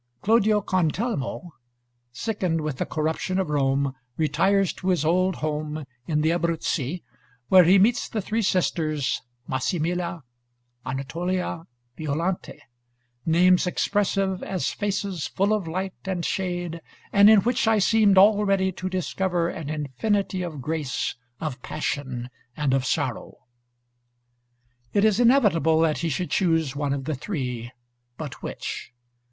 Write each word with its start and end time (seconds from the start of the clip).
Claudio 0.23 0.61
Cantelmo, 0.61 1.51
sickened 2.11 2.61
with 2.61 2.77
the 2.77 2.87
corruption 2.87 3.37
of 3.37 3.51
Rome, 3.51 3.93
retires 4.17 4.73
to 4.73 4.89
his 4.89 5.05
old 5.05 5.35
home 5.35 5.85
in 6.07 6.21
the 6.21 6.31
Abruzzi, 6.31 7.03
where 7.49 7.65
he 7.65 7.77
meets 7.77 8.09
the 8.09 8.19
three 8.19 8.41
sisters 8.41 9.21
Massimilla, 9.47 10.23
Anatolia, 10.83 11.67
Violante: 11.95 12.59
"names 13.27 13.67
expressive 13.67 14.41
as 14.41 14.71
faces 14.71 15.27
full 15.27 15.53
of 15.53 15.67
light 15.67 15.93
and 16.05 16.25
shade, 16.25 16.81
and 17.13 17.29
in 17.29 17.41
which 17.41 17.67
I 17.67 17.77
seemed 17.77 18.17
already 18.17 18.71
to 18.71 18.89
discover 18.89 19.49
an 19.49 19.69
infinity 19.69 20.41
of 20.41 20.63
grace, 20.63 21.13
of 21.39 21.61
passion, 21.61 22.29
and 22.57 22.73
of 22.73 22.87
sorrow." 22.87 23.35
It 24.93 25.05
is 25.05 25.19
inevitable 25.19 25.79
that 25.81 25.99
he 25.99 26.09
should 26.09 26.31
chose 26.31 26.75
one 26.75 26.91
of 26.93 27.05
the 27.05 27.13
three, 27.13 27.69
but 28.17 28.41
which? 28.41 28.91